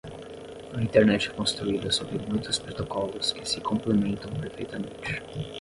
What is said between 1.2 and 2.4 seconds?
é construída sobre